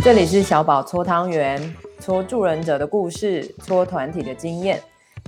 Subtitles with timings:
[0.00, 4.80] 这里是小宝搓汤圆，搓助人者的故事，搓团体的经验。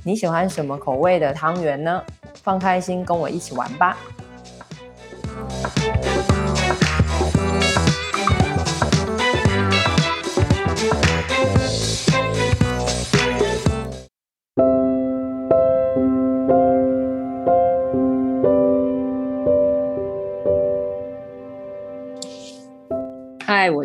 [0.04, 2.03] 你喜欢什么口味的汤圆呢？
[2.43, 3.98] 放开心，跟我一起玩吧。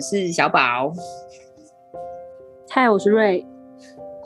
[0.07, 0.93] 是小宝。
[2.69, 3.43] 嗨，我是瑞。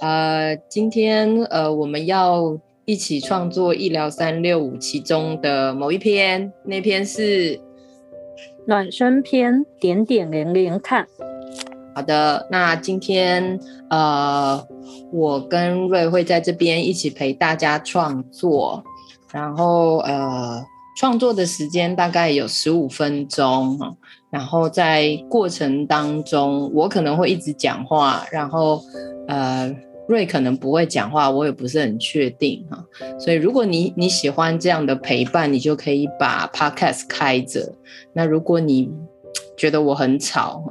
[0.01, 7.61] 呃，今天呃，我们要一起创作医疗三六五其中的某一篇，那篇是
[8.67, 11.07] 暖身篇，点点连连看。
[11.95, 13.57] 好的，那今天
[13.89, 14.61] 呃，
[15.13, 18.83] 我跟瑞会在这边一起陪大家创作，
[19.31, 20.61] 然后呃，
[20.99, 23.95] 创作的时间大概有十五分钟哈，
[24.29, 28.83] 然后在过程当中，我可能会一直讲话，然后
[29.29, 29.73] 呃。
[30.09, 32.83] 瑞可能不会讲话，我也不是很确定哈，
[33.19, 37.71] 所以如果你你喜欢这样的陪伴，你就可以把 Podcast 开着。
[38.11, 38.91] 那如果你
[39.55, 40.63] 觉得我很吵，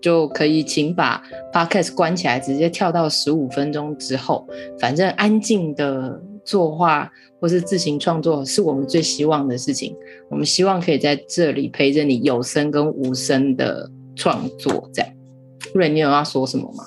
[0.00, 4.48] 就可以请把 Podcast 关起来，直接跳到十五分钟之后。
[4.80, 9.94] 反正安静的作画或是自行创作是我们最希望的事情。
[10.28, 14.88] 我们希望可以在这里陪着你有声跟无声的创作。
[14.92, 15.10] 这样，
[15.74, 16.84] 瑞，你有要说什么吗？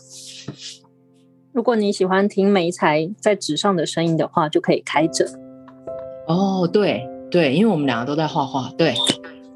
[1.53, 5.27] 如果你喜欢听梅材在纸上的声音的话，就可以开着。
[6.27, 8.71] 哦，对对，因为我们两个都在画画。
[8.77, 8.93] 对，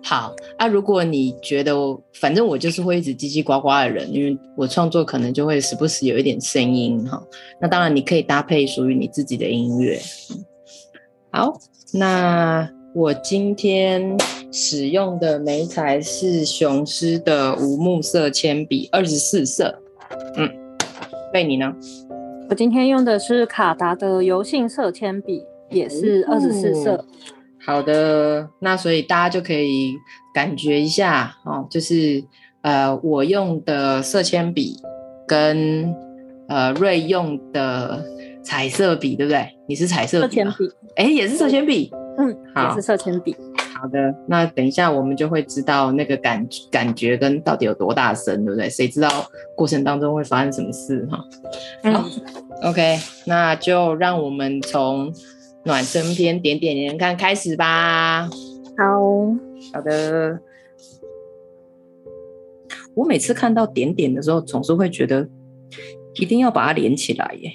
[0.03, 0.67] 好啊。
[0.67, 1.73] 如果你觉得，
[2.13, 7.23] 反正我就是会一直叽叽呱呱的人，因为我创作可能就会时不时有一点声音哈。
[7.61, 9.97] 那当然，你可以搭配属于你自己的音乐。
[11.35, 11.53] 好，
[11.91, 14.17] 那我今天
[14.53, 19.81] 使用的媒材是雄狮的无木色铅笔，二十四色。
[20.37, 20.49] 嗯。
[21.33, 21.75] 对你呢？
[22.49, 27.03] 我今天用的是卡达的油性色铅笔，也是二十四色。
[27.65, 29.93] 好的，那所以大家就可以
[30.33, 32.23] 感觉一下哦，就是
[32.61, 34.77] 呃，我用的色铅笔
[35.27, 35.93] 跟
[36.47, 38.05] 呃瑞用的
[38.45, 39.49] 彩色笔，对不对？
[39.67, 43.35] 你是彩色铅笔，哎，也是色铅笔，嗯，好，也是色铅笔。
[43.73, 48.69] 好的，那等一下我们就会知道那个感感觉跟到底有多大声，对不对？
[48.69, 49.09] 谁知道
[49.55, 51.17] 过程当中会发生什么事哈？
[51.17, 51.25] 好、
[51.83, 55.11] 嗯、OK，那就让我们从
[55.63, 58.29] 暖身篇点点连连看开始吧。
[58.77, 59.35] 好
[59.73, 60.39] 好的，
[62.93, 65.27] 我每次看到点点的时候，总是会觉得
[66.15, 67.51] 一定要把它连起来耶。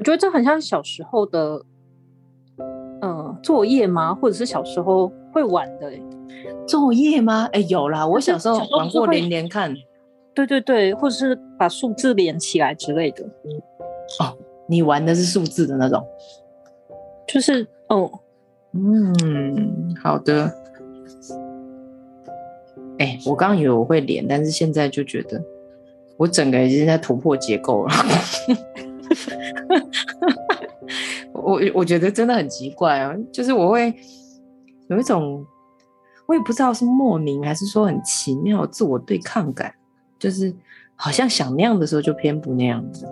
[0.00, 1.64] 我觉得这很像小时候的。
[3.42, 4.14] 作业吗？
[4.14, 5.90] 或者是小时候会玩的
[6.66, 7.48] 作业吗？
[7.52, 9.74] 哎，有啦，我小时候玩过连连看。
[10.34, 13.24] 对对对，或者是把数字连起来之类的。
[14.18, 16.04] 哦，你玩的是数字的那种？
[17.26, 18.10] 就是哦，
[18.72, 20.52] 嗯，好的。
[22.98, 25.42] 哎，我刚刚以为我会连，但是现在就觉得
[26.18, 27.92] 我整个已经在突破结构了。
[31.32, 33.94] 我我觉得真的很奇怪啊，就是我会
[34.88, 35.44] 有一种，
[36.26, 39.74] 我也不知道是莫名还是说很奇妙自我对抗感，
[40.18, 40.54] 就是
[40.94, 43.06] 好像想那样的时候就偏不那样子。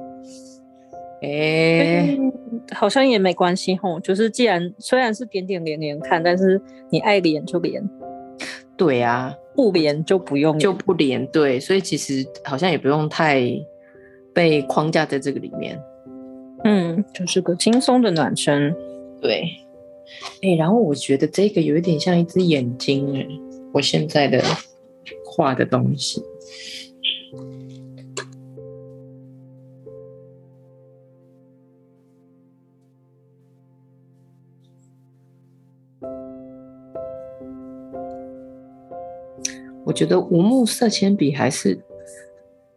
[1.21, 2.19] 哎、欸，
[2.73, 6.61] 好像也没关系吼，就是既然虽然是点点连连看，但是
[6.91, 7.83] 你爱连就连。
[8.77, 11.27] 对啊，不连就不用，就不连。
[11.33, 13.43] 对，所以其实好像也不用太
[14.39, 15.77] 被框架在这个里面。
[16.63, 18.73] 嗯，就是个轻松的暖身，
[19.21, 19.43] 对。
[20.43, 23.27] 哎、欸，然后我觉得这个有一点像一只眼睛，哎，
[23.73, 24.41] 我现在的
[25.27, 26.23] 画的东西。
[39.85, 41.81] 我觉得无木色铅笔还是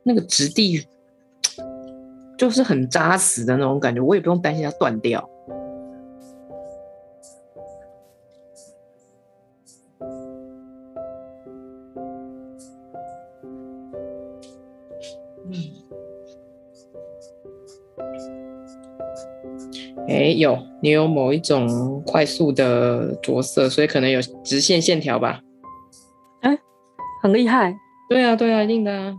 [0.02, 0.88] 那个质地。
[2.42, 5.30] 就是很扎实的那种感觉，我也不用担心它断掉。
[15.46, 15.54] 嗯，
[20.08, 25.42] 哎，有你有某一种快速的着色，所以可能有直线线条吧？
[26.42, 26.58] 哎，
[27.22, 27.78] 很厉害。
[28.10, 29.16] 对啊，对啊，一定的啊。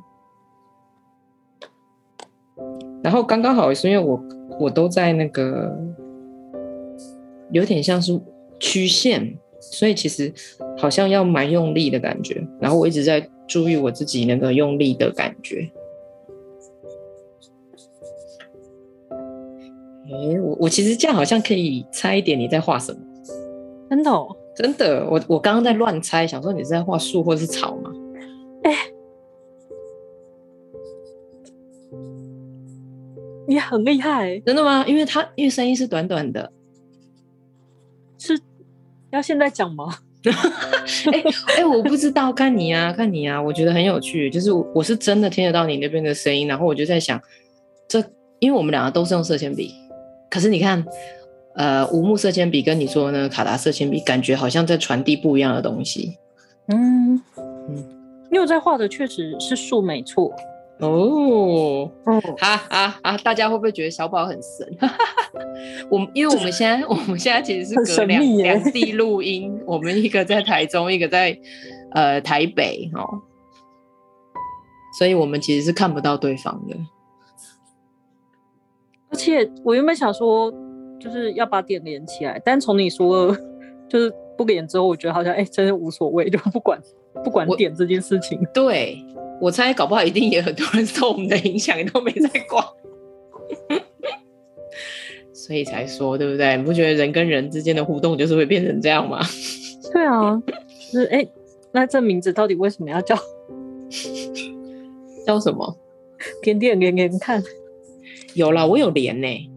[3.02, 4.22] 然后刚刚好是因为我
[4.60, 5.76] 我都在那个
[7.50, 8.20] 有点像是
[8.58, 10.32] 曲线，所以其实
[10.78, 12.46] 好像要蛮用力的感觉。
[12.60, 15.70] 然后我一直在注意我自己那个用力的感觉。
[20.04, 22.98] 哎，我我其实这样好像可以猜一点你在画什么。
[23.90, 24.36] 真的哦？
[24.54, 27.90] 真的，我我刚刚在乱猜，想说你是在画树或是草吗？
[28.62, 28.74] 哎，
[33.52, 34.84] 你很厉害，真的吗？
[34.86, 36.50] 因为他因为声音是短短的，
[38.18, 38.38] 是
[39.10, 39.98] 要现在讲吗？
[41.12, 41.24] 哎
[41.58, 47.20] 哎，我不知道，看你啊，看你啊，我觉得很有趣，就是我是真的听得到你那边的声音，然后我就在想，
[47.88, 48.02] 这
[48.38, 49.74] 因为我们两个都是用色铅笔，
[50.30, 50.84] 可是你看。
[51.54, 56.16] 呃，无木色铅笔跟你说呢，卡达色铅笔感觉好像在传递不一样的东西。
[56.68, 57.76] 嗯嗯，
[58.30, 60.34] 因为我在画的确实是树，没错。
[60.82, 64.78] 哦，嗯，哈哈哈，大家会不会觉得小宝很神？
[65.88, 71.38] 我们因为我们现在我们现在其实是隔两两地录音，我们一个在台中，一个在
[71.92, 73.22] 呃台北哦，
[74.98, 76.76] 所以我们其实是看不到对方的。
[79.10, 80.52] 而且我原本想说。
[81.02, 83.36] 就是要把点连起来，但从你说
[83.90, 86.80] 就是不连之后，我觉得好像哎、欸，真的无所谓，就不管
[87.24, 88.38] 不管点这件事情。
[88.40, 89.04] 我对，
[89.42, 92.64] 我猜搞不好一定也很多人受我们的影响，都没在管，
[95.32, 96.56] 所以才说对不对？
[96.56, 99.18] 你不觉得人跟人之间的互动就是会变成这样吗？
[99.92, 100.40] 对啊，
[100.92, 101.32] 就是哎、欸，
[101.72, 103.18] 那这名字到底为什么要叫
[105.26, 105.76] 叫什么？
[106.40, 107.42] 点点连连看，
[108.34, 109.50] 有啦，我有连呢、欸。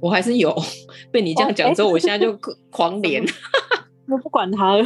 [0.00, 0.56] 我还是有
[1.12, 2.34] 被你这样讲之后，哦欸、我现在就
[2.70, 3.22] 狂连。
[4.08, 4.84] 我不管他了。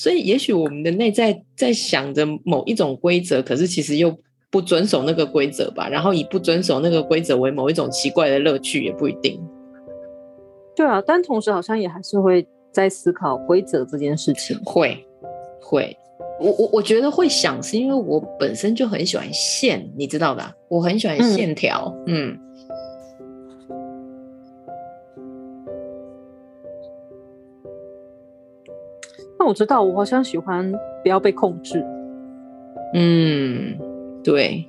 [0.00, 4.16] 所以，也许我们的内在在想着某一种规则，可是其实又
[4.50, 5.90] 不遵守那个规则吧？
[5.90, 9.38] 然后以不遵守那个规则为某一种奇怪的乐趣，也不一定。
[10.74, 14.58] 对啊，但同时好像也还是会在思考规则这件事情。
[14.64, 14.96] 会，
[15.60, 15.94] 会。
[16.40, 20.54] 我我我觉得会想，是因为我本身就很喜欢线，你知道吧？
[20.70, 22.30] 我很喜欢线条，嗯。
[22.30, 22.38] 嗯
[29.40, 30.70] 那我知道，我好像喜欢
[31.02, 31.82] 不要被控制。
[32.92, 33.78] 嗯，
[34.22, 34.68] 对，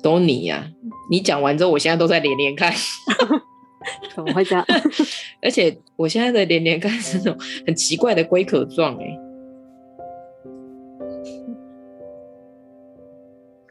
[0.00, 0.70] 都你呀、啊！
[1.10, 2.72] 你讲完之后，我现在都在连连看。
[4.14, 4.64] 怎么会这样？
[5.42, 7.36] 而且我现在的连连看是那种
[7.66, 9.18] 很奇怪的龟壳状哎。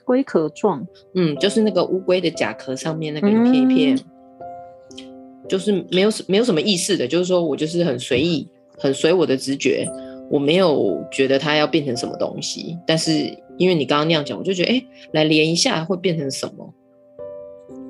[0.04, 0.86] 龟壳状，
[1.16, 5.08] 嗯，就是那个乌龟的甲壳上面那个一片一片，嗯、
[5.48, 8.50] 就是没有没有什么意思的，就是说我就是很随意。
[8.78, 9.88] 很随我的直觉，
[10.30, 13.12] 我没有觉得它要变成什么东西，但是
[13.58, 16.74] 因为你刚刚那样讲，我就觉得，哎、欸，来连一下会变成什么？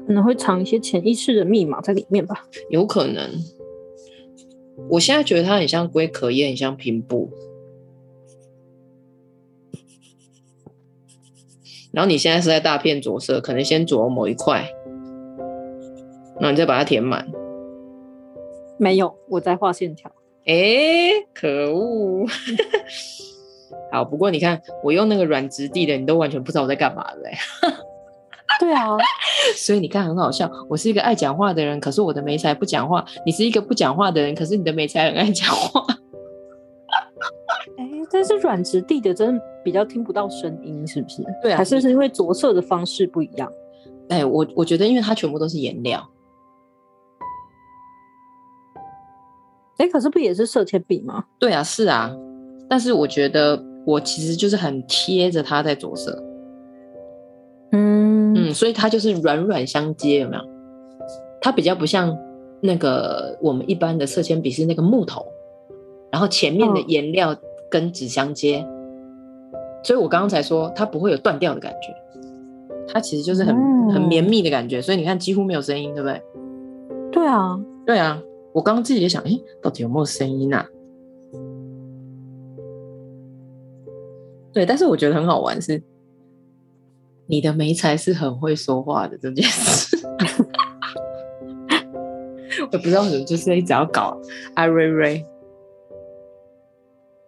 [0.06, 2.45] 可能会藏一些潜意识的密码在里面吧？
[2.69, 3.31] 有可能。
[4.89, 7.30] 我现在觉得它很像龟壳，也很像拼布。
[11.91, 14.68] 然后你现在是在大片着色，可能先着某一块，
[16.39, 17.31] 然后你再把它填满。
[18.80, 20.12] 没有，我在画线条。
[20.45, 22.25] 哎、欸，可恶！
[23.92, 27.31] 好，不过你看，我用那个软质地的，你都完全不知道我在干嘛的嘞。
[28.60, 28.90] 对啊，
[29.56, 30.51] 所以你看很好笑。
[30.69, 35.81] 我是一个爱讲话的人，可是我的眉才不讲话；你是一个不讲话的人，可是你的眉才很爱讲话。
[37.78, 41.23] 哎、欸，但是软质地的真的比较听不到声音，是不是？
[41.42, 43.50] 对啊，还是是因为着色的方式不一样？
[44.09, 46.06] 哎、欸，我我觉得，因为它全部都是颜料。
[49.77, 51.23] 哎，可是不也是色铅笔吗？
[51.39, 52.15] 对啊，是啊，
[52.69, 56.23] 但是我觉得我其实就是很贴着它在着色，
[57.71, 60.44] 嗯嗯，所以它就是软软相接，有没有？
[61.42, 62.15] 它比较不像
[62.61, 65.25] 那个我们一般的色铅笔是那个木头，
[66.11, 67.35] 然后前面的颜料
[67.69, 68.68] 跟纸相接，哦、
[69.83, 71.94] 所以我刚刚才说它不会有断掉的感觉，
[72.87, 76.21] 它其实就是很、嗯、很绵密的感觉，所以你看几乎没有声音，对不对？
[77.11, 78.21] 对啊，对啊。
[78.54, 79.31] 我刚刚自己也想，哎，
[79.62, 80.66] 到底有没有声音啊？
[84.54, 85.81] 对，但是我觉得很好玩是，
[87.26, 89.98] 你的眉才是很会说话的这件事。
[92.72, 94.16] 我不知道为什么，就是一直要搞
[94.54, 95.26] 艾瑞瑞。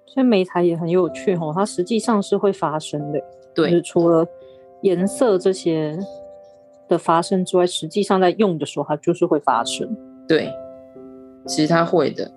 [0.05, 3.19] 所以媒材也很有趣哦，它实际上是会发生的。
[3.55, 4.23] 对，就是除了
[4.81, 5.97] 颜色这些
[6.87, 9.97] 的发生之外，实际上在用的时候，它就是会发生。
[10.27, 10.53] 对。
[11.47, 12.31] 其实他会的。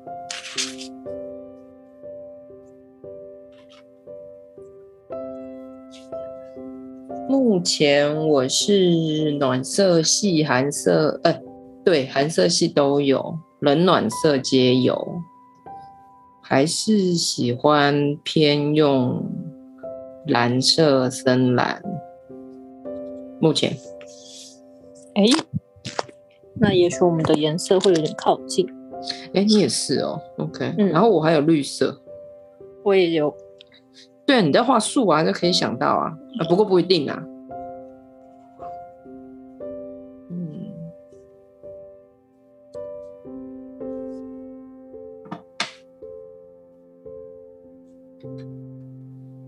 [7.28, 11.40] 目前我是暖色系、寒色，呃，
[11.84, 15.20] 对，寒色系都有，冷暖色皆有。
[16.40, 19.22] 还是喜欢偏用
[20.26, 21.82] 蓝色、深蓝。
[23.40, 23.76] 目前，
[25.14, 25.24] 哎，
[26.54, 28.66] 那也许我们的颜色会有点靠近。
[29.34, 30.74] 哎，你也是哦，OK。
[30.78, 32.00] 嗯，然后我还有绿色，
[32.82, 33.34] 我也有。
[34.26, 37.22] 对啊，你在画树啊，就可以想到啊，啊，不过不一定啊。
[40.30, 40.72] 嗯。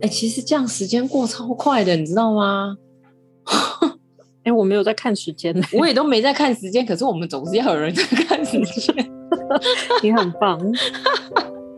[0.00, 2.78] 哎，其实这样时间过超快的，你知道吗？
[4.44, 8.94] 哎，我没有在看时间，我也都没在看时间，可是我们总是要有人在 看时间。
[10.02, 10.60] 你很棒，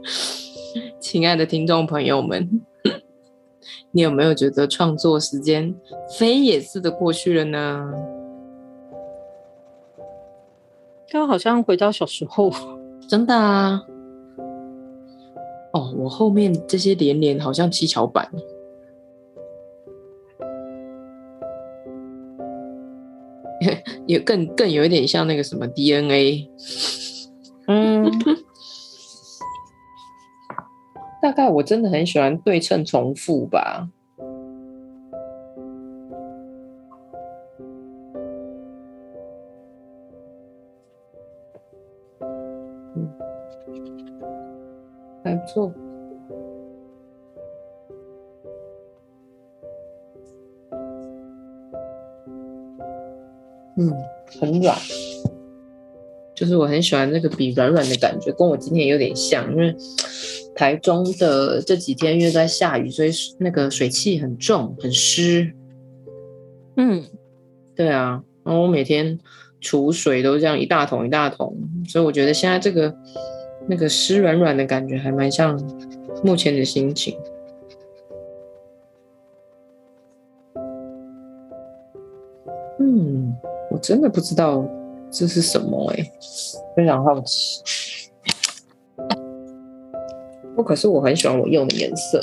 [1.00, 2.62] 亲爱的听众朋友们。
[3.94, 5.74] 你有没有觉得创作时间
[6.18, 7.92] 飞也似的过去了呢？
[11.10, 12.50] 刚好像回到小时候，
[13.06, 13.82] 真的啊！
[15.74, 18.26] 哦，我后面这些连连好像七巧板，
[24.12, 26.46] 也更更有一点像那个什么 DNA。
[27.66, 28.10] 嗯。
[31.22, 33.88] 大概我真的很喜欢对称重复吧。
[56.72, 59.74] 很喜欢那个笔软软的感觉，跟我今天有点像，因为。
[60.54, 65.50] 台中的这几天因为在下雨，所以那个水汽很重，很湿。
[66.76, 67.02] 嗯，
[67.74, 69.18] 对啊，然后我每天
[69.62, 71.56] 储水都这样一大桶一大桶，
[71.88, 72.94] 所以我觉得现在这个
[73.66, 75.58] 那个湿软软的感觉还蛮像
[76.22, 77.16] 目前的心情。
[82.78, 83.34] 嗯，
[83.70, 84.68] 我真的不知道
[85.12, 86.12] 这是什么哎、
[86.74, 87.62] 非常好奇。
[90.56, 92.20] 我，可是我很喜欢我用的颜色。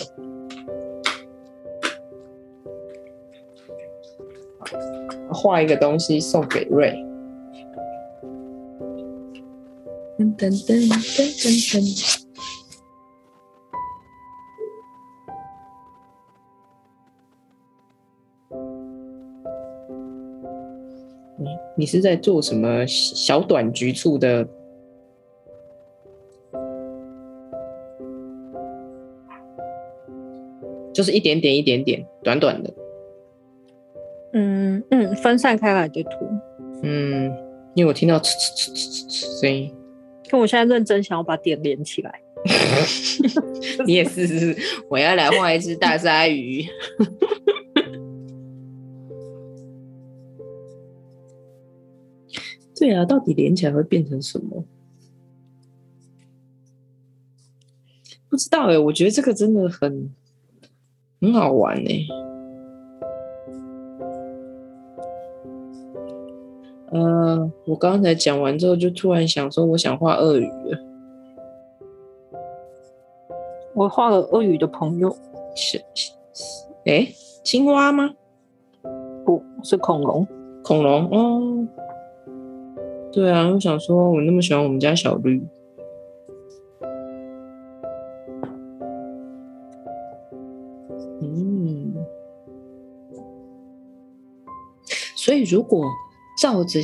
[5.31, 6.91] 画一个东西送给瑞。
[10.17, 12.28] 噔噔噔噔噔噔。
[21.79, 24.45] 你你是在做什么小短局促的？
[30.93, 32.74] 就是一点点一点点，短短的。
[34.33, 36.09] 嗯嗯，分散开来的图。
[36.83, 37.31] 嗯，
[37.75, 39.74] 因为我听到呲呲呲呲呲声音。
[40.29, 42.21] 可我现在认真想要把点连起来。
[43.88, 44.57] 你也是是，
[44.89, 46.65] 我要来画一只大鲨鱼。
[52.79, 54.63] 对啊，到底连起来会变成什么？
[58.29, 60.09] 不知道哎、欸，我觉得这个真的很。
[61.21, 62.07] 很好玩呢、欸。
[66.91, 70.79] 呃，我刚才讲完之后，就突然想说，我想画鳄鱼了。
[73.74, 75.13] 我画了鳄鱼的朋友，
[75.53, 75.77] 是，
[76.86, 78.13] 哎、欸，青蛙吗？
[79.25, 80.25] 不是恐龙，
[80.63, 81.67] 恐龙哦。
[83.19, 85.43] 对啊，我想说，我那么喜欢我们家小绿。
[91.21, 91.93] 嗯
[95.17, 95.85] 所以，如果
[96.41, 96.79] 照着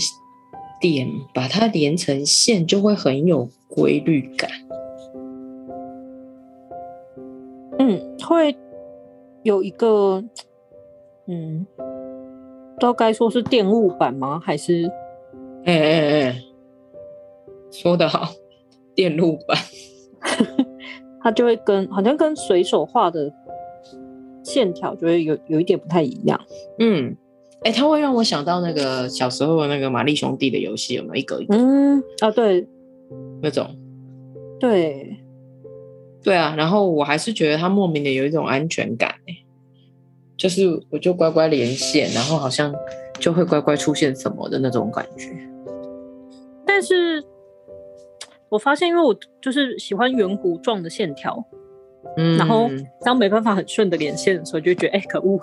[0.82, 4.50] 点把它连成线，就会很有规律感。
[7.80, 8.58] 嗯，会
[9.44, 10.22] 有一个，
[11.28, 14.38] 嗯，不知道该说是电路板吗？
[14.44, 14.92] 还是，
[15.66, 16.42] 哎哎哎，
[17.72, 18.30] 说得好，
[18.96, 19.58] 电路板，
[21.22, 23.32] 它就会跟好像跟随手画的
[24.44, 26.40] 线条就会有有一点不太一样。
[26.80, 27.16] 嗯。
[27.64, 31.56] 哎、欸，它会让我想到那个小时候的那个玛丽兄弟的游戏，有没有一个一个？
[31.56, 32.68] 嗯，啊，对，
[33.42, 33.68] 那种，
[34.60, 35.18] 对，
[36.22, 36.54] 对啊。
[36.56, 39.16] 然后我还是觉得它莫名的有一种安全感，
[40.38, 42.72] 就是我就乖乖连线，然后好像
[43.18, 45.32] 就会乖乖出现什么的那种感觉。
[46.76, 47.24] 但是
[48.50, 51.42] 我发现，因为我就是喜欢圆弧状的线条，
[52.18, 55.40] 嗯，然后当没办法很顺的连线的时候，就觉得哎、欸，可恶，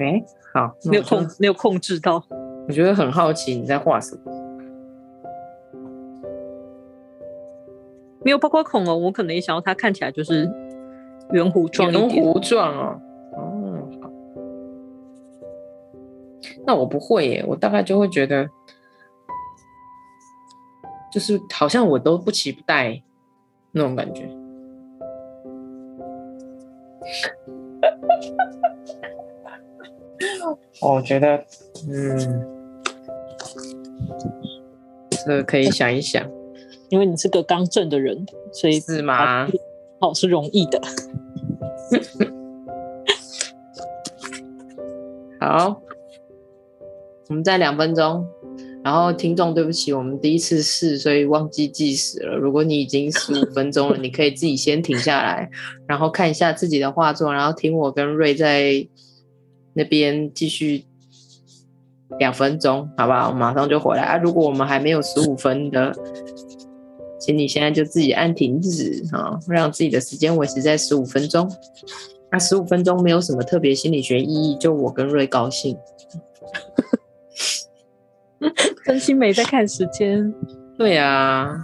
[0.00, 0.24] 哎、欸。
[0.52, 2.20] 好，没有控，没有控制到。
[2.66, 4.22] 我觉得很好奇你在画什么。
[8.24, 10.50] 没有包括恐龙，我可能也想要它看起来就是
[11.30, 11.92] 圆弧状。
[11.92, 13.00] 圆弧状哦，
[13.34, 14.10] 哦，好。
[16.66, 18.48] 那我不会耶，我大概就会觉得，
[21.12, 23.02] 就是好像我都不期不待
[23.72, 24.28] 那种感觉。
[30.82, 31.44] 我觉得，
[31.88, 32.46] 嗯，
[35.10, 36.26] 这个可以想一想。
[36.88, 39.46] 因为你是个刚正的人，所以是吗？
[40.00, 40.80] 哦，是容易的。
[45.38, 45.80] 好，
[47.28, 48.26] 我们再两分钟。
[48.82, 52.36] 然后听众，对不起，我们第一次试，所以忘记计时了。
[52.36, 55.50] 如果你已经十五分钟了，你可以自己先停下来，
[55.86, 58.86] 然后看一下自己的画作，然后听我跟瑞在
[59.74, 60.84] 那边继续
[62.18, 63.28] 两分钟，好不好？
[63.28, 64.16] 我马上就回来啊！
[64.16, 65.92] 如果我们还没有十五分的。
[67.22, 71.46] 请你现在就自己按停止啊，让自己的时间维持在十五分钟。
[72.32, 75.76] 那十五分钟没有什么特别心理学意义，就我跟瑞高兴。
[78.90, 80.34] 真心没在看时间。
[80.76, 81.56] 对啊，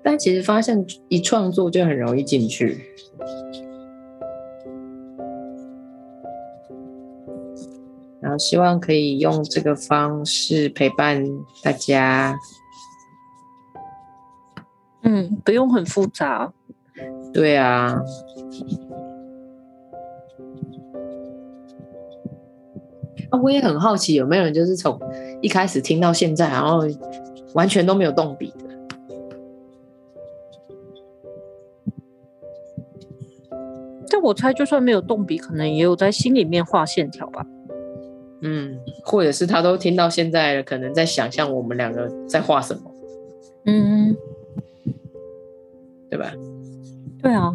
[0.00, 2.78] 但其实发现一创作就很容易进去。
[8.20, 11.26] 然后希望可以用这个方式陪伴
[11.60, 12.38] 大家。
[15.02, 16.52] 嗯，不用很复杂。
[17.34, 18.00] 对啊。
[23.36, 24.98] 啊，我也很好奇，有没有人就是从
[25.40, 26.82] 一开始听到现在，然后
[27.54, 28.64] 完全都没有动笔的？
[34.08, 37.44] 但我猜，就算没有动笔，可能也有在心里面画线条吧。
[38.42, 42.80] 嗯，或者是他都听到现在了，可能在想象我们两个在画什么。
[43.66, 44.16] 嗯。
[46.08, 46.32] 对吧？
[47.20, 47.52] 对啊，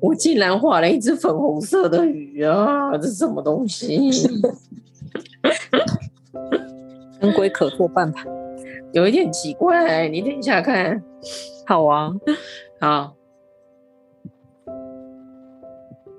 [0.00, 2.96] 我竟然画了一只粉红色的鱼啊！
[2.96, 4.10] 这是什么东西？
[7.20, 8.24] 跟龟壳做半吧，
[8.92, 10.08] 有一点奇怪。
[10.08, 11.02] 你等一下看，
[11.66, 12.12] 好啊，
[12.80, 13.16] 好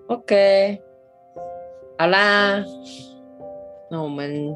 [0.08, 0.82] ，OK，
[1.98, 2.64] 好啦，
[3.90, 4.56] 那我们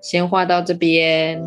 [0.00, 1.42] 先画到这边。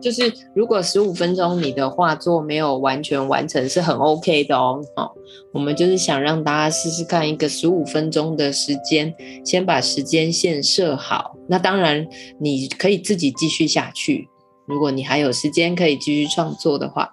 [0.00, 4.80] 就是如果十五分钟你的画作没有完全完成是很 OK 的哦。
[4.96, 5.10] 哦，
[5.52, 11.36] 我们就是想让大家试试看一个十五分钟的时间，先把时间线设好。
[11.48, 12.06] 那当然
[12.38, 14.28] 你可以自己继续下去。
[14.66, 17.12] 如果你还有时间可以继续创作的话，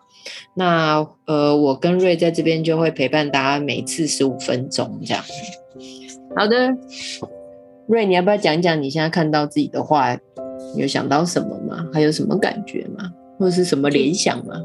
[0.54, 5.24] 那呃，我跟瑞在这边就会陪伴大家每次十五分钟这样。
[6.36, 6.72] 好的，
[7.88, 10.18] 瑞，你要不要讲讲你现在看到自己的画？
[10.76, 11.86] 有想到什么吗？
[11.94, 13.12] 还有什么感觉吗？
[13.40, 14.62] 或者是什么联想吗？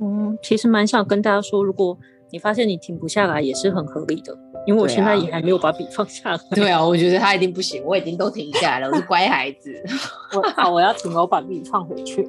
[0.00, 1.96] 嗯，其实蛮想跟大家说，如果
[2.30, 6.40] 你发现你停不下来，也是很合理的，因为我现在也还没有把笔放下来。
[6.50, 9.72] 对啊，我觉得他一定不行，我已经都停下来了，我是乖孩子。
[10.34, 12.26] 我好，我要停了，我把笔放回去。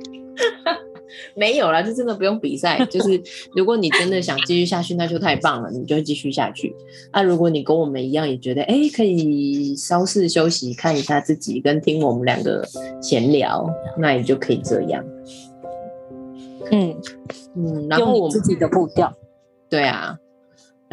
[1.35, 2.85] 没有啦，就真的不用比赛。
[2.85, 3.21] 就是
[3.55, 6.75] 如果你真的想继续下去，那就太棒了，你就继续下去。
[7.11, 12.67] 那、啊、如果你跟我们一样，也觉得哎、欸，可以稍事休息，看一下自己，跟听我们两个
[13.01, 15.03] 闲聊，那你就可以这样。
[16.71, 16.95] 嗯
[17.55, 19.13] 嗯，然后我们自己的步调，
[19.69, 20.17] 对啊。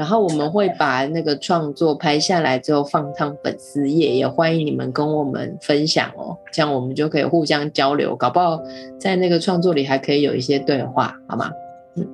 [0.01, 8.59] 然后我们会把那个创作拍下来之后放上粉丝页，也欢迎你们跟我们分享哦，这样我们就可以互相交流，搞不好
[8.99, 11.51] 在那个创作里还可以有一些对话，好吗？
[11.97, 12.09] 嗯，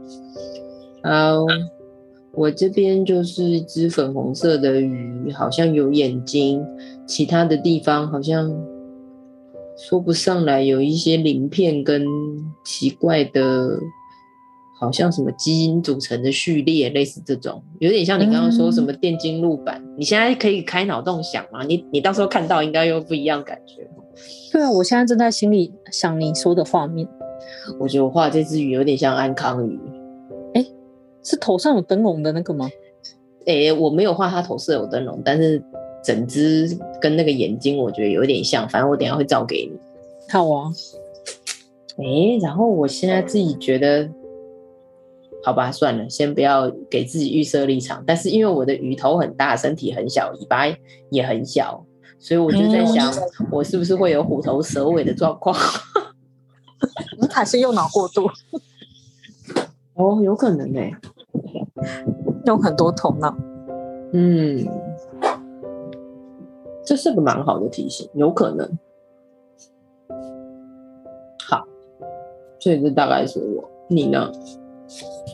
[1.05, 1.47] 好，
[2.33, 6.61] 我这边就是一只粉红色的鱼，好像有眼睛，
[7.07, 8.53] 其他的地方好像
[9.79, 12.05] 说不上来，有一些鳞片跟
[12.65, 13.79] 奇怪的。
[14.79, 19.83] 好像什么基因组成的序列，类似这种，有点像你刚刚说什么电经路板。
[19.83, 21.65] 嗯、你现在可以开脑洞想吗？
[21.65, 23.89] 你你到时候看到应该又不一样感觉。
[24.53, 27.09] 对啊，我现在正在心里想你说的画面。
[27.81, 29.81] 我觉得我画这只鱼有点像安康鱼。
[30.53, 30.73] 哎、欸，
[31.23, 32.69] 是头上有灯笼的那个吗？
[33.47, 35.63] 哎、欸，我没有画它头上有灯笼，但是
[36.05, 38.69] 整只跟那个眼睛我觉得有点像。
[38.69, 39.79] 反正我等一下会照给你。
[40.31, 40.71] 好啊。
[41.97, 44.07] 哎、欸，然后我现在自己觉得。
[45.47, 48.03] 好吧，算了，先不要给自己预设立场。
[48.05, 50.65] 但是因为我的鱼头很大，身体很小，尾巴
[51.09, 51.87] 也很小，
[52.19, 55.57] 所以我就在想，嗯、我是不是会有虎头蛇尾的状况？
[57.23, 58.29] 你还是右脑过度？
[59.95, 60.97] 哦，有可能呢、欸，
[62.47, 63.33] 用很多头脑。
[64.15, 64.67] 嗯，
[66.85, 68.69] 这是个蛮好的提醒，有可能。
[71.49, 71.65] 好，
[72.59, 74.33] 所以这大概是我，你呢？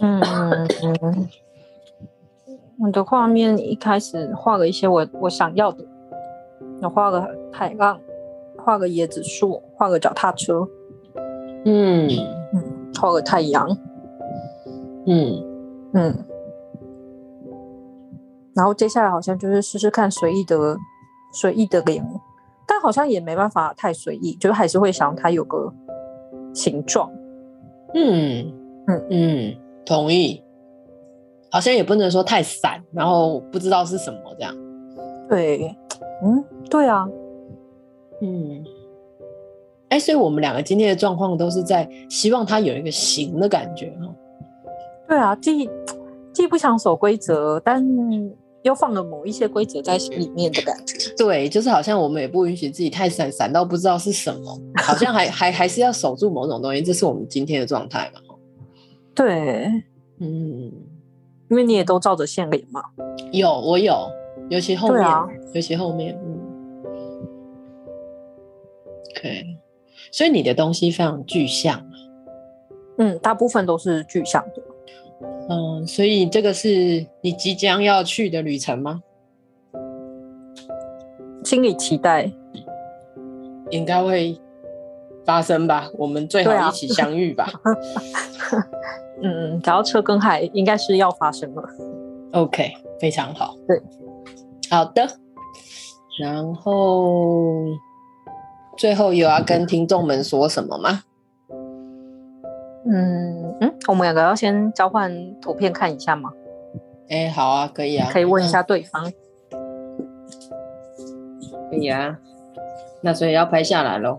[0.01, 1.29] 嗯嗯，
[2.81, 5.85] 我的画面一开始画了一些我我想要的，
[6.81, 8.01] 我画个海浪，
[8.65, 10.67] 画个椰子树，画个脚踏车，
[11.65, 12.09] 嗯。
[12.55, 13.69] 嗯，画个太阳，
[15.07, 15.43] 嗯。
[15.95, 16.25] 嗯，
[18.55, 20.77] 然后接下来好像就是试试看随意的
[21.35, 22.03] 随意的脸，
[22.67, 25.71] 但好像也没办法太随意，就是还是会想它有个
[26.55, 27.11] 形状，
[27.95, 28.51] 嗯。
[28.87, 29.07] 嗯。
[29.11, 29.57] 嗯。
[29.85, 30.43] 同意，
[31.51, 34.57] 好像也不能说太散，然后不知道是什么这样。
[35.29, 35.75] 对，
[36.23, 37.09] 嗯，对啊，
[38.21, 38.65] 嗯，
[39.89, 44.15] 哎，所以我们两个今天的状况都是在希望他有一个形的感觉哈。
[45.09, 45.69] 对啊，既
[46.33, 47.85] 既不想守规则，但
[48.63, 51.13] 又放了某一些规则在里面的感觉。
[51.19, 58.21] 对，就是好像我们也不允许自己太散，散到不知道是什么，好像还还还是要守住某种东西，这是我们今天的状态嘛。
[59.15, 59.85] 对，
[60.19, 60.73] 嗯，
[61.49, 62.83] 因为你也都照着线脸嘛。
[63.33, 64.11] 有，我有，
[64.49, 66.41] 尤其后面，啊、尤其后面，嗯。
[69.17, 69.59] OK，
[70.11, 71.87] 所以你的东西非常具象。
[72.99, 74.63] 嗯，大部分都是具象的。
[75.49, 79.03] 嗯，所以这个是你即将要去的旅程吗？
[81.45, 82.33] 心里期待，
[83.71, 84.41] 应该会
[85.25, 85.91] 发生吧。
[85.99, 87.51] 我们最好一起相遇吧。
[89.23, 91.63] 嗯，只要车跟海应该是要发生了。
[92.33, 93.57] OK，非常好。
[93.67, 93.81] 对，
[94.71, 95.07] 好的。
[96.21, 97.65] 然后
[98.77, 101.03] 最后有要跟听众们说什么吗？
[102.85, 106.31] 嗯嗯，我们两个要先交换图片看一下吗？
[107.09, 109.11] 哎，好啊，可以啊，可以问一下对方。
[111.71, 112.19] 可以啊，
[113.03, 114.19] 那所以要拍下来喽。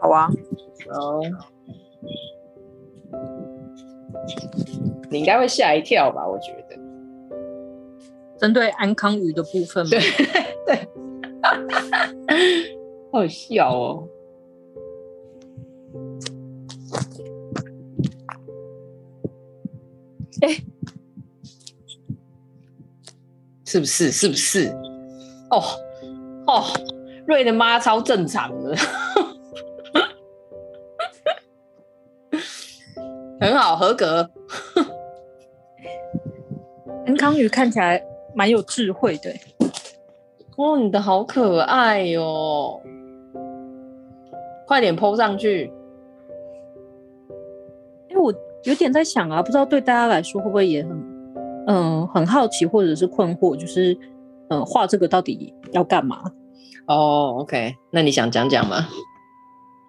[0.00, 0.28] 好啊。
[0.90, 1.20] 好。
[5.10, 6.26] 你应该会吓一跳吧？
[6.26, 6.76] 我觉得，
[8.38, 9.90] 针对安康鱼的部分吗？
[9.90, 10.00] 对
[10.66, 10.88] 对，
[13.12, 14.08] 好笑哦！
[20.40, 20.64] 哎、欸，
[23.64, 24.10] 是不是？
[24.10, 24.68] 是不是？
[25.50, 25.62] 哦
[26.46, 26.64] 哦，
[27.26, 28.74] 瑞的妈超正常的。
[33.42, 34.30] 很好，合格。
[37.04, 38.00] 安康宇看起来
[38.36, 39.34] 蛮有智慧的。
[40.56, 42.80] 哦，你的好可爱哟、哦！
[44.64, 45.72] 快点 po 上去。
[48.08, 50.92] 因为我有点在想啊，不知道对大家来说会不会也很，
[51.66, 53.92] 嗯、呃，很好奇或者是困惑，就是，
[54.50, 56.22] 嗯、呃，画这个到底要干嘛？
[56.86, 58.86] 哦，OK，那你想讲讲吗？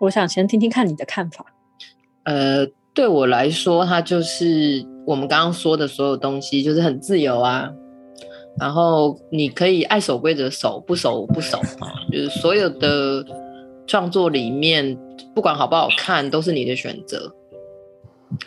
[0.01, 1.45] 我想先听听看你的看法。
[2.23, 2.65] 呃。
[2.93, 7.71] 对我来说，它就是我们刚刚说的所有东西，就是很自由啊。
[8.60, 11.89] 然后你可以爱守规则守，不守不守啊。
[12.12, 13.25] 就是所有的
[13.88, 14.95] 创作里面，
[15.34, 17.34] 不管好不好看，都是你的选择。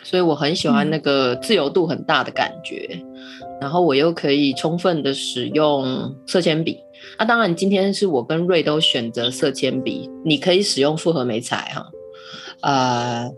[0.01, 2.87] 所以我很喜欢那个自由度很大的感觉。
[2.91, 6.79] 嗯、然后我又可以充分的使用色铅笔。
[7.17, 11.85] 那、啊、当然，今天是我跟瑞都选择色铅笔，你可以使用复合媒材哈。
[12.61, 13.29] 呃。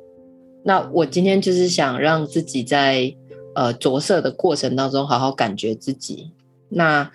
[0.64, 3.16] 那我今天就是想让自己在
[3.56, 6.32] 呃着色的过程当中好好感觉自己。
[6.68, 7.10] 那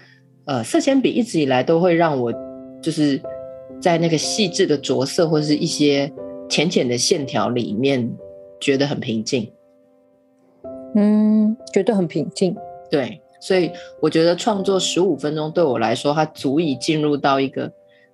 [0.46, 2.33] 呃色铅笔一直以来都会让我
[2.83, 3.20] 就是
[3.80, 6.11] 在那个细致的着色或者是一些
[6.48, 8.11] 浅浅的线条里面
[8.61, 9.52] 觉得很平静。
[10.96, 12.57] 嗯，觉得很平静。
[12.90, 17.70] 对，所以我觉得创作十五分钟对我来说，它足以进入到一个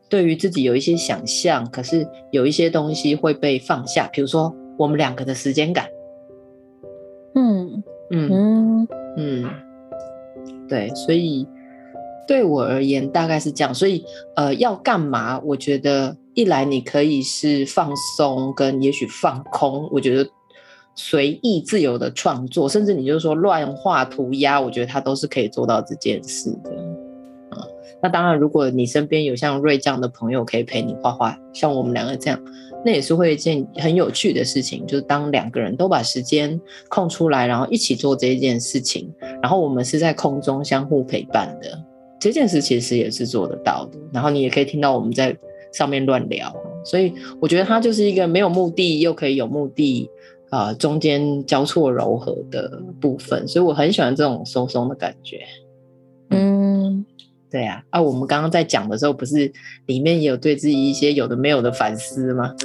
[0.09, 4.55] 对于自己有一些想象，可是有一些东西会被放下，比如说。
[4.81, 5.90] 我们两个的时间感，
[7.35, 8.88] 嗯嗯嗯
[9.19, 9.51] 嗯，
[10.66, 11.47] 对，所以
[12.27, 13.75] 对我而言大概是这样。
[13.75, 14.03] 所以
[14.37, 15.38] 呃，要干嘛？
[15.40, 19.87] 我觉得一来你可以是放松，跟也许放空。
[19.93, 20.27] 我觉得
[20.95, 26.71] 随意自由的创作，甚至你就是说乱画涂鸦，我觉得他都是可以做到这件事的。
[28.03, 32.41] 那当然，如果你身边有像瑞这样的朋友可以陪你画画，像我们两个这样。
[32.83, 36.59] 那也是会一件很有趣的事情，就是当两个人都把时间
[36.89, 41.79] 空出来，然后一起做这一件事情，然后我们是在空中相互陪伴的，
[42.19, 43.99] 这件事其实也是做得到的。
[44.15, 45.37] 然后你也可以听到我们在
[45.75, 46.51] 上面乱聊，
[46.83, 50.09] 所以我觉得它就是一个没有目的又可以有目的，
[50.49, 55.41] 啊，中间交错柔和的部分，所以我很喜欢这种松松的感觉。
[56.31, 57.05] 嗯。
[57.51, 59.53] 对，啊，啊，我们刚刚在讲的时候，不是
[59.87, 62.55] 里面也有对自己一些有的没有的反思吗？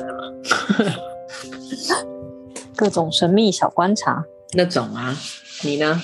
[2.75, 5.15] 各种神秘小观察 那种啊，
[5.63, 5.99] 你呢？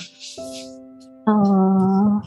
[1.26, 2.22] 嗯、呃，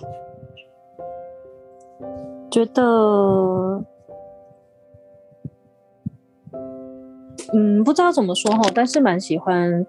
[2.50, 3.84] 觉得，
[7.54, 9.86] 嗯，不知道怎么说哈，但是蛮喜欢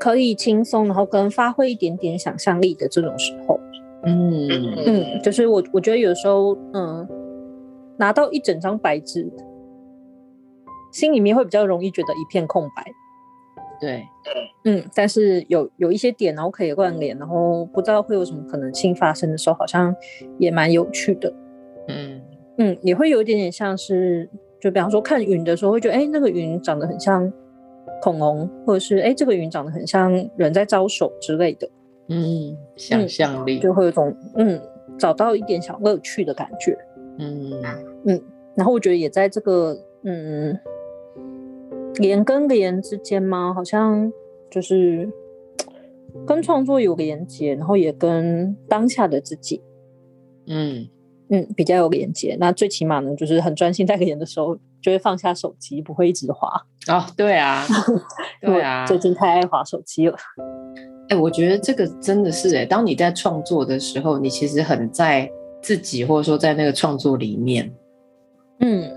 [0.00, 3.60] 可以轻松，然后跟发挥一点点想象力的这种时候。
[4.06, 4.48] 嗯
[4.86, 7.06] 嗯，就是我我觉得有时候，嗯，
[7.98, 9.28] 拿到一整张白纸，
[10.92, 12.84] 心里面会比较容易觉得一片空白。
[13.78, 14.06] 对，
[14.64, 19.94] 嗯，但是有有一些点，然后可以关联，然后不知道会有什么可能性发生的时候，好像
[20.38, 21.30] 也蛮有趣的。
[21.88, 22.22] 嗯
[22.58, 27.30] 嗯，也会有一点点像是，就比方说看云的时候，会觉得哎，那个云长得很像
[28.00, 31.68] 恐龙，或者是哎，这个云长得很像人在招手之类的。
[32.08, 34.60] 嗯，想象力、嗯、就会有种嗯，
[34.98, 36.76] 找到一点小乐趣的感觉。
[37.18, 37.52] 嗯
[38.06, 38.22] 嗯，
[38.54, 40.58] 然后我觉得也在这个嗯。
[41.98, 43.54] 连跟连之间吗？
[43.54, 44.12] 好像
[44.50, 45.10] 就是
[46.26, 49.62] 跟创作有连接，然后也跟当下的自己，
[50.46, 50.86] 嗯
[51.30, 52.36] 嗯，比较有连接。
[52.38, 56.46] 那最起码呢，就是很专心在连的时候，就会放下手机，不会一直滑。
[56.88, 57.64] 哦，对啊，
[58.44, 60.14] 对啊，最近太爱滑手机了。
[61.08, 65.30] 哎、欸，我觉得这个真的是哎、欸，当你在创作的时候，你其实很在
[65.62, 67.72] 自己，或者说在那个创作里面。
[68.60, 68.90] 嗯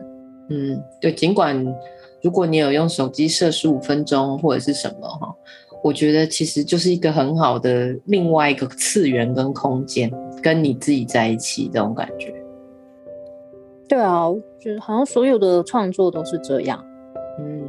[0.50, 1.66] 嗯，对，尽管。
[2.22, 5.34] 如果你有用手机设十五分钟或者是什么哈，
[5.82, 10.12] 我觉得其实就是一个很好的另外一个次元跟空间，
[10.44, 12.36] 跟你自己在一起这种感觉。
[13.88, 14.28] 对啊，
[14.60, 16.84] 就是好像所有的创作都是这样。
[17.40, 17.64] 嗯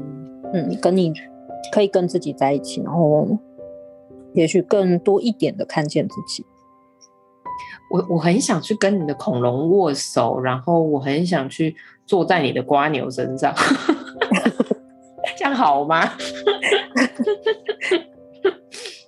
[0.52, 1.12] 嗯，跟你
[1.72, 3.28] 可以跟自己在一起，然后
[4.34, 6.44] 也许更多一点的看见自己。
[7.92, 11.74] 我我很想去跟你的恐龙握手，然后我很想去
[12.06, 13.52] 坐在你的瓜牛身上。
[15.36, 16.08] 这样好吗？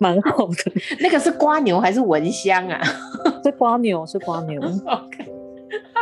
[0.01, 0.55] 蛮好的。
[0.99, 2.81] 那个是瓜牛还是蚊香啊？
[3.45, 4.61] 是瓜牛，是瓜牛。
[4.61, 5.31] OK。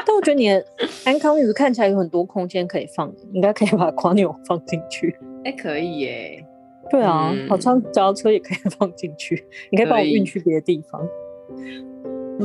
[0.06, 0.64] 但我觉得你的
[1.04, 5.14] 安康鱼看起来有很多空间可以放，应该可以把瓜牛放进去。
[5.44, 6.46] 哎、欸，可以耶。
[6.90, 9.44] 对啊，嗯、好像脚踏车也可以 放进去。
[9.70, 11.00] 你可以帮我运去别的地方。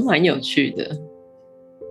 [0.06, 0.90] 蛮有趣的。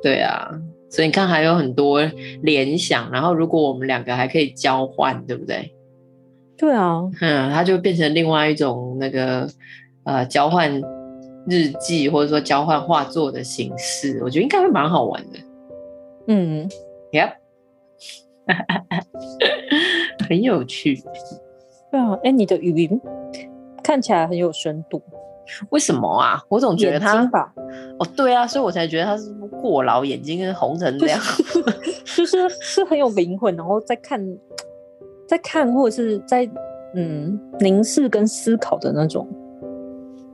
[0.03, 0.51] 对啊。
[0.91, 2.01] 所以你看，还有很多
[2.43, 3.11] 联想。
[3.11, 5.75] 然后，如果我们两个还可以交换，对不对？
[6.57, 9.49] 对啊，嗯，它就变成另外一种那个
[10.05, 10.81] 呃交换
[11.49, 14.21] 日记，或者说交换画作的形式。
[14.23, 15.39] 我觉得应该会蛮好玩的。
[16.29, 16.69] 嗯
[17.11, 17.33] ，Yep，
[20.29, 21.03] 很有趣。
[21.95, 23.01] 对啊，哎，你的语音
[23.81, 25.01] 看起来很有深度。
[25.71, 26.43] 为什么啊？
[26.49, 27.23] 我总觉得他
[28.01, 31.21] 哦，对啊，所以我才觉得他是过劳，眼睛跟红成这样，
[32.05, 34.21] 就是是很有灵魂，然后再看，
[35.29, 36.51] 在看或者是在
[36.97, 39.29] 嗯凝视跟思考的那种。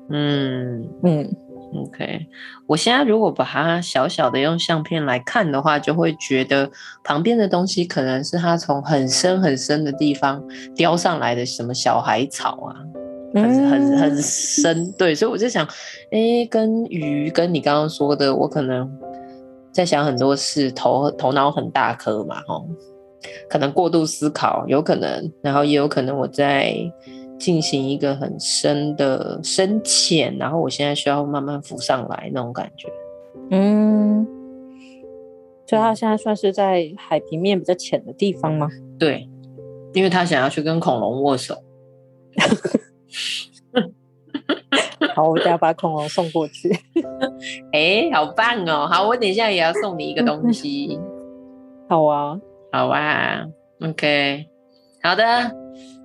[0.09, 1.37] 嗯嗯
[1.74, 2.26] ，OK。
[2.66, 6.70] 我现在如果把它小小的用相片来看的话，就会觉得
[7.04, 10.42] 旁边的东西可能是它从很深很深的地方
[10.74, 12.76] 雕上来的什么小海草啊。
[13.33, 15.64] 很很很深，对，所以我就想，
[16.11, 18.90] 哎、欸，跟鱼，跟你刚刚说的，我可能
[19.70, 22.66] 在想很多事，头头脑很大颗嘛，吼，
[23.48, 26.74] 可能过度思考，有可能，然后也有可能我在
[27.40, 32.88] 进行一个很深的深浅，然后我现在需要慢慢浮上来那种感觉，
[33.50, 34.24] 嗯，
[35.66, 38.68] 所以他现在算是在海平面比较浅的地方吗？
[38.98, 39.29] 对，
[39.94, 41.57] 因为他想要去跟恐龙握手。
[45.14, 46.70] 好，我等下把恐龙送过去。
[47.72, 48.87] 哎、欸，好棒哦！
[48.87, 51.00] 好，我等一下也要送你一个东西。
[51.88, 52.38] 好啊，
[52.70, 53.46] 好啊。
[53.81, 54.46] OK，
[55.03, 55.24] 好的。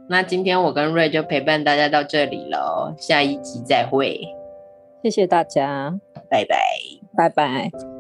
[0.07, 4.19] 那今天我跟瑞就陪伴大家到这里了，下一集再会。
[5.03, 6.57] 谢谢大家，拜拜，
[7.15, 7.94] 拜拜。